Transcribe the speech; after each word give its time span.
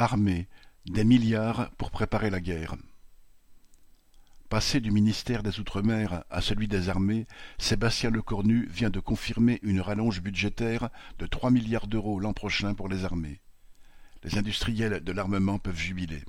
Armée, 0.00 0.48
des 0.86 1.04
milliards 1.04 1.70
pour 1.72 1.90
préparer 1.90 2.30
la 2.30 2.40
guerre. 2.40 2.74
Passé 4.48 4.80
du 4.80 4.90
ministère 4.90 5.42
des 5.42 5.60
Outre-mer 5.60 6.24
à 6.30 6.40
celui 6.40 6.68
des 6.68 6.88
Armées, 6.88 7.26
Sébastien 7.58 8.08
Lecornu 8.08 8.66
vient 8.70 8.88
de 8.88 8.98
confirmer 8.98 9.58
une 9.62 9.82
rallonge 9.82 10.22
budgétaire 10.22 10.88
de 11.18 11.26
trois 11.26 11.50
milliards 11.50 11.86
d'euros 11.86 12.18
l'an 12.18 12.32
prochain 12.32 12.72
pour 12.72 12.88
les 12.88 13.04
armées. 13.04 13.42
Les 14.24 14.38
industriels 14.38 15.04
de 15.04 15.12
l'armement 15.12 15.58
peuvent 15.58 15.76
jubiler. 15.76 16.24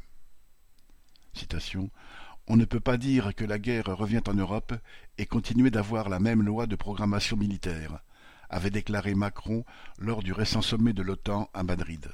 On 2.47 2.57
ne 2.57 2.65
peut 2.65 2.81
pas 2.81 2.97
dire 2.97 3.33
que 3.33 3.45
la 3.45 3.57
guerre 3.57 3.85
revient 3.85 4.23
en 4.27 4.33
Europe 4.33 4.73
et 5.17 5.25
continuer 5.25 5.71
d'avoir 5.71 6.09
la 6.09 6.19
même 6.19 6.43
loi 6.43 6.67
de 6.67 6.75
programmation 6.75 7.38
militaire, 7.38 8.01
avait 8.49 8.69
déclaré 8.69 9.15
Macron 9.15 9.63
lors 9.97 10.23
du 10.23 10.33
récent 10.33 10.61
sommet 10.61 10.91
de 10.91 11.03
l'OTAN 11.03 11.49
à 11.53 11.63
Madrid. 11.63 12.11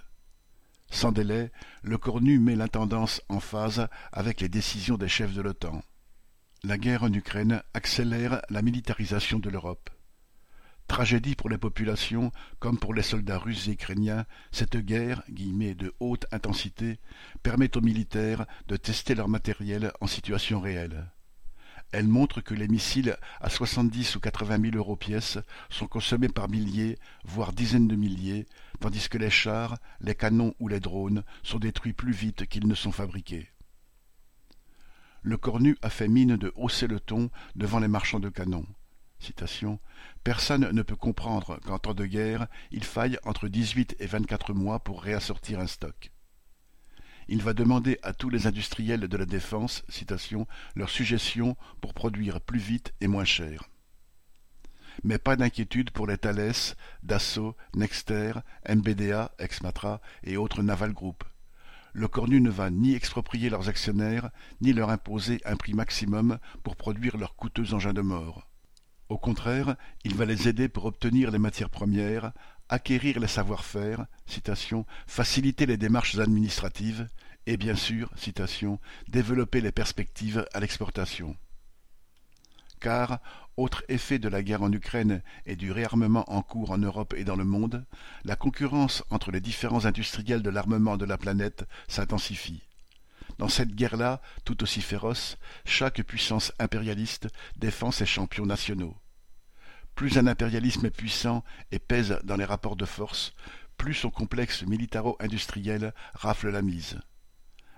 Sans 0.90 1.12
délai, 1.12 1.52
le 1.84 1.98
Cornu 1.98 2.40
met 2.40 2.56
l'intendance 2.56 3.22
en 3.30 3.40
phase 3.40 3.88
avec 4.12 4.42
les 4.42 4.50
décisions 4.50 4.98
des 4.98 5.08
chefs 5.08 5.34
de 5.34 5.42
l'OTAN. 5.42 5.82
La 6.64 6.78
guerre 6.78 7.04
en 7.04 7.14
Ukraine 7.14 7.62
accélère 7.74 8.42
la 8.50 8.62
militarisation 8.62 9.40
de 9.40 9.50
l'Europe. 9.50 9.90
Tragédie 10.88 11.36
pour 11.36 11.50
les 11.50 11.58
populations 11.58 12.32
comme 12.60 12.80
pour 12.80 12.94
les 12.94 13.04
soldats 13.04 13.38
russes 13.38 13.68
et 13.68 13.74
ukrainiens, 13.74 14.26
cette 14.52 14.78
guerre 14.78 15.22
guillemets, 15.30 15.76
de 15.76 15.94
haute 16.00 16.26
intensité 16.32 17.00
permet 17.44 17.76
aux 17.76 17.82
militaires 17.82 18.46
de 18.68 18.78
tester 18.78 19.14
leur 19.14 19.28
matériel 19.28 19.92
en 20.00 20.08
situation 20.08 20.62
réelle. 20.62 21.12
Elle 21.94 22.08
montre 22.08 22.42
que 22.42 22.54
les 22.54 22.68
missiles 22.68 23.18
à 23.40 23.50
soixante-dix 23.50 24.16
ou 24.16 24.20
quatre-vingt 24.20 24.58
mille 24.58 24.76
euros 24.76 24.98
pièce 24.98 25.38
sont 25.70 25.88
consommés 25.88 26.28
par 26.28 26.50
milliers, 26.50 27.00
voire 27.24 27.54
dizaines 27.54 27.88
de 27.88 27.96
milliers, 27.96 28.46
tandis 28.80 29.08
que 29.08 29.18
les 29.18 29.30
chars, 29.30 29.78
les 30.02 30.16
canons 30.16 30.54
ou 30.60 30.68
les 30.68 30.82
drones 30.82 31.24
sont 31.44 31.60
détruits 31.60 31.94
plus 31.94 32.12
vite 32.12 32.46
qu'ils 32.46 32.68
ne 32.68 32.76
sont 32.76 32.92
fabriqués. 32.92 33.50
Le 35.22 35.38
Cornu 35.38 35.78
a 35.82 35.90
fait 35.90 36.08
mine 36.08 36.36
de 36.36 36.52
hausser 36.56 36.88
le 36.88 37.00
ton 37.00 37.30
devant 37.56 37.80
les 37.80 37.88
marchands 37.88 38.20
de 38.20 38.30
canons. 38.30 38.68
Personne 40.24 40.70
ne 40.72 40.82
peut 40.84 40.96
comprendre 40.96 41.60
qu'en 41.66 41.80
temps 41.80 41.94
de 41.94 42.06
guerre, 42.06 42.48
il 42.72 42.84
faille 42.84 43.18
entre 43.24 43.48
dix-huit 43.48 43.96
et 44.00 44.06
vingt-quatre 44.06 44.54
mois 44.54 44.80
pour 44.80 45.02
réassortir 45.02 45.60
un 45.60 45.68
stock 45.68 46.12
il 47.30 47.42
va 47.42 47.54
demander 47.54 48.00
à 48.04 48.14
tous 48.14 48.30
les 48.30 48.48
industriels 48.48 49.08
de 49.08 49.18
la 49.18 49.26
défense 49.26 49.84
citation, 49.90 50.48
leur 50.76 50.90
suggestion 50.90 51.56
pour 51.82 51.94
produire 51.94 52.42
plus 52.42 52.60
vite 52.60 52.94
et 53.02 53.08
moins 53.08 53.26
cher. 53.26 53.64
Mais 55.04 55.18
pas 55.18 55.36
d'inquiétude 55.36 55.92
pour 55.92 56.08
les 56.08 56.18
Thales, 56.18 56.54
Dassault, 57.04 57.56
Nexter, 57.76 58.34
MBDA, 58.68 59.32
Exmatra 59.40 60.02
et 60.24 60.38
autres 60.38 60.64
Naval 60.64 60.94
Group. 60.94 61.24
Le 61.94 62.08
Cornu 62.08 62.42
ne 62.42 62.50
va 62.50 62.70
ni 62.70 62.94
exproprier 62.94 63.50
leurs 63.50 63.70
actionnaires, 63.70 64.30
ni 64.62 64.74
leur 64.74 64.90
imposer 64.90 65.40
un 65.46 65.56
prix 65.56 65.74
maximum 65.74 66.40
pour 66.64 66.76
produire 66.76 67.18
leurs 67.18 67.36
coûteux 67.36 67.74
engins 67.74 67.94
de 67.94 68.02
mort. 68.02 68.48
Au 69.10 69.18
contraire, 69.18 69.76
il 70.04 70.16
va 70.16 70.26
les 70.26 70.48
aider 70.48 70.68
pour 70.68 70.86
obtenir 70.86 71.32
les 71.32 71.40
matières 71.40 71.70
premières, 71.70 72.34
acquérir 72.70 73.20
les 73.20 73.28
savoir-faire, 73.28 74.06
citation, 74.26 74.86
faciliter 75.06 75.66
les 75.66 75.78
démarches 75.78 76.18
administratives 76.18 77.08
et 77.48 77.56
bien 77.56 77.76
sûr, 77.76 78.12
citation, 78.18 78.78
développer 79.08 79.62
les 79.62 79.72
perspectives 79.72 80.46
à 80.54 80.60
l'exportation. 80.60 81.36
Car, 82.82 83.20
autre 83.56 83.84
effet 83.88 84.20
de 84.20 84.28
la 84.28 84.44
guerre 84.44 84.62
en 84.62 84.72
Ukraine 84.72 85.24
et 85.46 85.56
du 85.56 85.72
réarmement 85.72 86.32
en 86.32 86.44
cours 86.44 86.72
en 86.72 86.78
Europe 86.78 87.16
et 87.18 87.24
dans 87.24 87.38
le 87.38 87.46
monde, 87.46 87.86
la 88.26 88.36
concurrence 88.36 89.04
entre 89.10 89.32
les 89.32 89.40
différents 89.40 89.86
industriels 89.86 90.44
de 90.44 90.50
l'armement 90.50 90.98
de 90.98 91.06
la 91.06 91.18
planète 91.18 91.66
s'intensifie. 91.88 92.62
Dans 93.40 93.50
cette 93.50 93.74
guerre-là, 93.74 94.22
tout 94.44 94.62
aussi 94.62 94.82
féroce, 94.82 95.38
chaque 95.66 96.04
puissance 96.04 96.52
impérialiste 96.60 97.30
défend 97.56 97.92
ses 97.92 98.06
champions 98.06 98.46
nationaux. 98.46 98.96
Plus 99.96 100.18
un 100.18 100.28
impérialisme 100.28 100.86
est 100.86 100.92
puissant 100.92 101.44
et 101.72 101.80
pèse 101.80 102.20
dans 102.24 102.36
les 102.36 102.46
rapports 102.46 102.76
de 102.76 102.86
force, 102.86 103.34
plus 103.78 103.94
son 103.94 104.10
complexe 104.10 104.64
militaro-industriel 104.64 105.94
rafle 106.14 106.50
la 106.50 106.62
mise. 106.62 107.00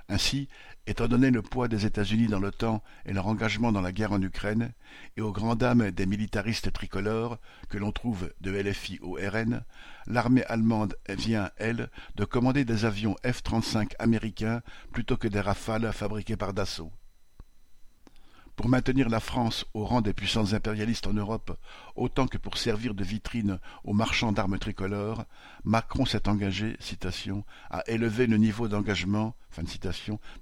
Ainsi, 0.09 0.47
étant 0.87 1.07
donné 1.07 1.29
le 1.29 1.43
poids 1.43 1.67
des 1.67 1.85
États-Unis 1.85 2.27
dans 2.27 2.39
l'OTAN 2.39 2.83
et 3.05 3.13
leur 3.13 3.27
engagement 3.27 3.71
dans 3.71 3.81
la 3.81 3.91
guerre 3.91 4.11
en 4.11 4.21
Ukraine, 4.21 4.73
et 5.17 5.21
aux 5.21 5.31
grandes 5.31 5.59
dames 5.59 5.91
des 5.91 6.07
militaristes 6.07 6.73
tricolores 6.73 7.37
que 7.69 7.77
l'on 7.77 7.91
trouve 7.91 8.33
de 8.41 8.51
LFI 8.51 8.97
au 9.01 9.13
RN, 9.13 9.63
l'armée 10.07 10.43
allemande 10.45 10.95
vient, 11.07 11.51
elle, 11.57 11.89
de 12.15 12.25
commander 12.25 12.65
des 12.65 12.85
avions 12.85 13.15
F-35 13.23 13.91
américains 13.99 14.63
plutôt 14.91 15.15
que 15.15 15.27
des 15.27 15.41
Rafales 15.41 15.93
fabriqués 15.93 16.37
par 16.37 16.53
Dassault. 16.53 16.91
Pour 18.59 18.67
maintenir 18.67 19.07
la 19.07 19.21
France 19.21 19.63
au 19.73 19.85
rang 19.85 20.01
des 20.01 20.11
puissances 20.11 20.51
impérialistes 20.51 21.07
en 21.07 21.13
Europe, 21.13 21.57
autant 21.95 22.27
que 22.27 22.37
pour 22.37 22.57
servir 22.57 22.93
de 22.93 23.05
vitrine 23.05 23.57
aux 23.85 23.93
marchands 23.93 24.33
d'armes 24.33 24.59
tricolores, 24.59 25.23
Macron 25.63 26.05
s'est 26.05 26.27
engagé 26.27 26.75
à 27.69 27.89
élever 27.89 28.27
le 28.27 28.35
niveau 28.35 28.67
d'engagement 28.67 29.33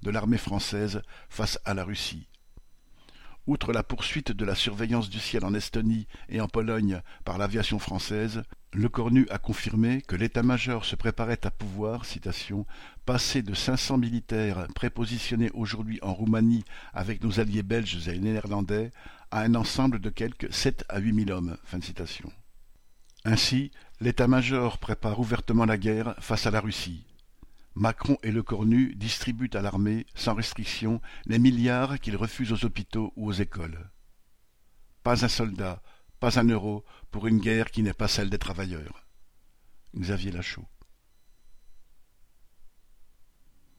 de 0.02 0.10
l'armée 0.10 0.36
française 0.36 1.00
face 1.28 1.60
à 1.64 1.74
la 1.74 1.84
Russie. 1.84 2.26
Outre 3.48 3.72
la 3.72 3.82
poursuite 3.82 4.30
de 4.30 4.44
la 4.44 4.54
surveillance 4.54 5.08
du 5.08 5.18
ciel 5.18 5.42
en 5.42 5.54
Estonie 5.54 6.06
et 6.28 6.42
en 6.42 6.48
Pologne 6.48 7.00
par 7.24 7.38
l'aviation 7.38 7.78
française, 7.78 8.42
Le 8.74 8.90
Cornu 8.90 9.26
a 9.30 9.38
confirmé 9.38 10.02
que 10.02 10.16
l'état-major 10.16 10.84
se 10.84 10.96
préparait 10.96 11.46
à 11.46 11.50
pouvoir, 11.50 12.04
citation, 12.04 12.66
passer 13.06 13.40
de 13.40 13.54
cinq 13.54 13.78
cents 13.78 13.96
militaires 13.96 14.66
prépositionnés 14.74 15.50
aujourd'hui 15.54 15.98
en 16.02 16.12
Roumanie 16.12 16.66
avec 16.92 17.24
nos 17.24 17.40
alliés 17.40 17.62
belges 17.62 18.06
et 18.06 18.18
néerlandais 18.18 18.90
à 19.30 19.40
un 19.40 19.54
ensemble 19.54 19.98
de 19.98 20.10
quelque 20.10 20.52
sept 20.52 20.84
à 20.90 20.98
huit 20.98 21.14
mille 21.14 21.32
hommes. 21.32 21.56
Ainsi, 23.24 23.70
l'état-major 24.02 24.76
prépare 24.76 25.20
ouvertement 25.20 25.64
la 25.64 25.78
guerre 25.78 26.14
face 26.18 26.46
à 26.46 26.50
la 26.50 26.60
Russie. 26.60 27.07
Macron 27.78 28.18
et 28.24 28.32
Lecornu 28.32 28.96
distribuent 28.96 29.50
à 29.54 29.62
l'armée, 29.62 30.04
sans 30.16 30.34
restriction, 30.34 31.00
les 31.26 31.38
milliards 31.38 32.00
qu'ils 32.00 32.16
refusent 32.16 32.52
aux 32.52 32.64
hôpitaux 32.64 33.12
ou 33.14 33.28
aux 33.28 33.32
écoles. 33.32 33.92
Pas 35.04 35.24
un 35.24 35.28
soldat, 35.28 35.80
pas 36.18 36.40
un 36.40 36.48
euro 36.48 36.84
pour 37.12 37.28
une 37.28 37.38
guerre 37.38 37.70
qui 37.70 37.84
n'est 37.84 37.92
pas 37.92 38.08
celle 38.08 38.30
des 38.30 38.38
travailleurs. 38.38 39.06
Xavier 39.96 40.32
Lachaud 40.32 40.66